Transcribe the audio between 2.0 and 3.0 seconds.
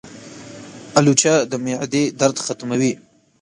درد ختموي.